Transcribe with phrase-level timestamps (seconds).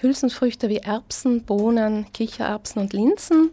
[0.00, 3.50] Hülsenfrüchte wie Erbsen, Bohnen, Kichererbsen und Linsen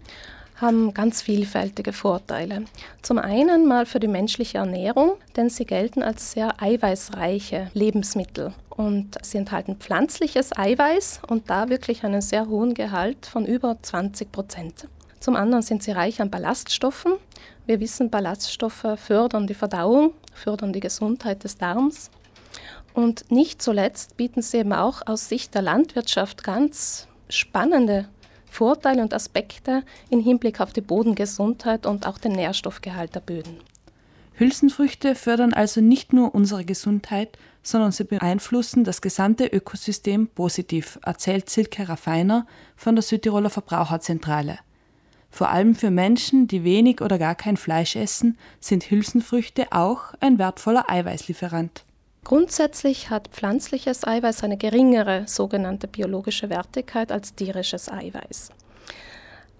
[0.58, 2.66] haben ganz vielfältige Vorteile.
[3.02, 8.54] Zum einen mal für die menschliche Ernährung, denn sie gelten als sehr eiweißreiche Lebensmittel.
[8.70, 14.32] Und sie enthalten pflanzliches Eiweiß und da wirklich einen sehr hohen Gehalt von über 20
[14.32, 14.88] Prozent.
[15.20, 17.14] Zum anderen sind sie reich an Ballaststoffen.
[17.66, 22.12] Wir wissen, Ballaststoffe fördern die Verdauung, fördern die Gesundheit des Darms.
[22.94, 28.08] Und nicht zuletzt bieten sie eben auch aus Sicht der Landwirtschaft ganz spannende
[28.46, 33.58] Vorteile und Aspekte im Hinblick auf die Bodengesundheit und auch den Nährstoffgehalt der Böden.
[34.34, 41.50] Hülsenfrüchte fördern also nicht nur unsere Gesundheit, sondern sie beeinflussen das gesamte Ökosystem positiv, erzählt
[41.50, 42.46] Silke Raffiner
[42.76, 44.60] von der Südtiroler Verbraucherzentrale.
[45.32, 50.38] Vor allem für Menschen, die wenig oder gar kein Fleisch essen, sind Hülsenfrüchte auch ein
[50.38, 51.85] wertvoller Eiweißlieferant.
[52.26, 58.50] Grundsätzlich hat pflanzliches Eiweiß eine geringere sogenannte biologische Wertigkeit als tierisches Eiweiß.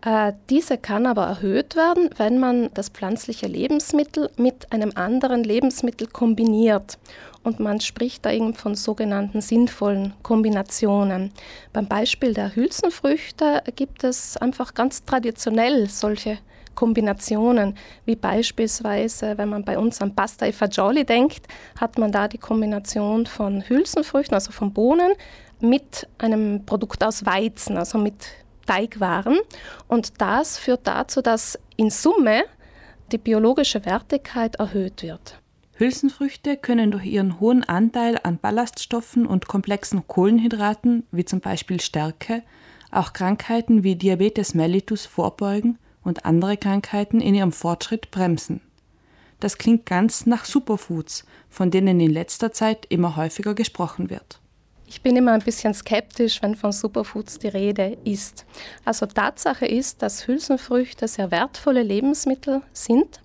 [0.02, 6.08] Äh, diese kann aber erhöht werden, wenn man das pflanzliche Lebensmittel mit einem anderen Lebensmittel
[6.08, 6.98] kombiniert.
[7.46, 11.32] Und man spricht da eben von sogenannten sinnvollen Kombinationen.
[11.74, 16.40] Beim Beispiel der Hülsenfrüchte gibt es einfach ganz traditionell solche
[16.74, 21.48] Kombinationen, wie beispielsweise, wenn man bei uns an Pasta e Fagioli denkt,
[21.80, 25.14] hat man da die Kombination von Hülsenfrüchten, also von Bohnen,
[25.60, 28.26] mit einem Produkt aus Weizen, also mit
[28.66, 29.38] Teigwaren.
[29.88, 32.46] Und das führt dazu, dass in Summe
[33.12, 35.40] die biologische Wertigkeit erhöht wird.
[35.78, 42.44] Hülsenfrüchte können durch ihren hohen Anteil an Ballaststoffen und komplexen Kohlenhydraten, wie zum Beispiel Stärke,
[42.92, 48.62] auch Krankheiten wie Diabetes mellitus vorbeugen und andere Krankheiten in ihrem Fortschritt bremsen.
[49.42, 54.40] Das klingt ganz nach Superfoods, von denen in letzter Zeit immer häufiger gesprochen wird.
[54.88, 58.46] Ich bin immer ein bisschen skeptisch, wenn von Superfoods die Rede ist.
[58.86, 63.20] Also Tatsache ist, dass Hülsenfrüchte sehr wertvolle Lebensmittel sind.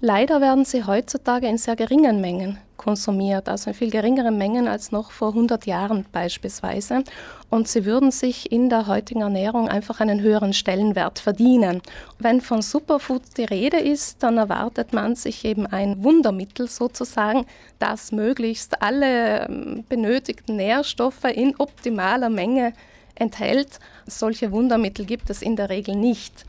[0.00, 4.92] Leider werden sie heutzutage in sehr geringen Mengen konsumiert, also in viel geringeren Mengen als
[4.92, 7.02] noch vor 100 Jahren beispielsweise.
[7.50, 11.82] Und sie würden sich in der heutigen Ernährung einfach einen höheren Stellenwert verdienen.
[12.20, 17.44] Wenn von Superfoods die Rede ist, dann erwartet man sich eben ein Wundermittel sozusagen,
[17.80, 22.72] das möglichst alle ähm, benötigten Nährstoffe in optimaler Menge
[23.16, 23.80] enthält.
[24.06, 26.44] Solche Wundermittel gibt es in der Regel nicht.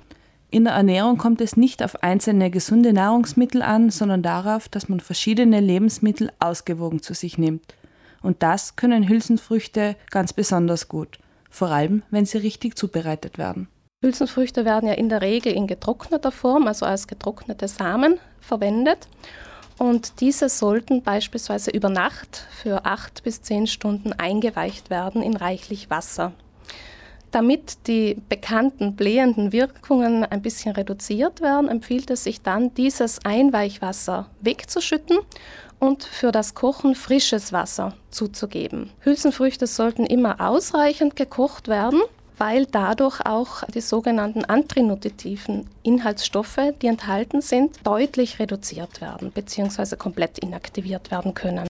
[0.50, 5.02] In der Ernährung kommt es nicht auf einzelne gesunde Nahrungsmittel an, sondern darauf, dass man
[5.02, 7.75] verschiedene Lebensmittel ausgewogen zu sich nimmt.
[8.22, 11.19] Und das können Hülsenfrüchte ganz besonders gut,
[11.50, 13.68] vor allem wenn sie richtig zubereitet werden.
[14.02, 19.09] Hülsenfrüchte werden ja in der Regel in getrockneter Form, also als getrocknete Samen, verwendet.
[19.78, 25.90] Und diese sollten beispielsweise über Nacht für acht bis zehn Stunden eingeweicht werden in reichlich
[25.90, 26.31] Wasser.
[27.32, 34.30] Damit die bekannten blähenden Wirkungen ein bisschen reduziert werden, empfiehlt es sich dann, dieses Einweichwasser
[34.42, 35.18] wegzuschütten
[35.80, 38.92] und für das Kochen frisches Wasser zuzugeben.
[39.02, 42.02] Hülsenfrüchte sollten immer ausreichend gekocht werden,
[42.38, 49.96] weil dadurch auch die sogenannten antrinutitiven Inhaltsstoffe, die enthalten sind, deutlich reduziert werden bzw.
[49.96, 51.66] komplett inaktiviert werden können.